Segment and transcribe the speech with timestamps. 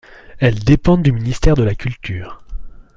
[0.39, 2.39] Elles dépendent du ministère de la Culture.